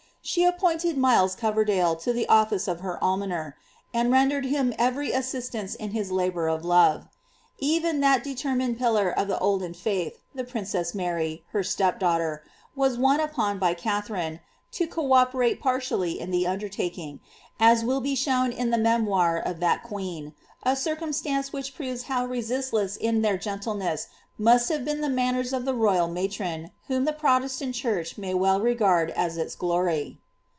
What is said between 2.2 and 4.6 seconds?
otFicc of her almoner,' and rendered